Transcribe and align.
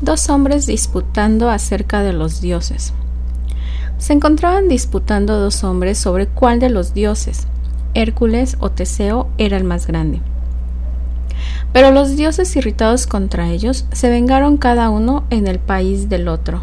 Dos 0.00 0.28
hombres 0.28 0.66
disputando 0.66 1.50
acerca 1.50 2.02
de 2.02 2.12
los 2.12 2.40
dioses. 2.40 2.94
Se 3.98 4.12
encontraban 4.12 4.68
disputando 4.68 5.40
dos 5.40 5.64
hombres 5.64 5.98
sobre 5.98 6.28
cuál 6.28 6.60
de 6.60 6.70
los 6.70 6.94
dioses, 6.94 7.48
Hércules 7.94 8.56
o 8.60 8.70
Teseo, 8.70 9.28
era 9.38 9.56
el 9.56 9.64
más 9.64 9.88
grande. 9.88 10.20
Pero 11.72 11.90
los 11.90 12.16
dioses 12.16 12.54
irritados 12.54 13.08
contra 13.08 13.50
ellos 13.50 13.86
se 13.92 14.08
vengaron 14.08 14.56
cada 14.56 14.88
uno 14.88 15.24
en 15.30 15.48
el 15.48 15.58
país 15.58 16.08
del 16.08 16.28
otro, 16.28 16.62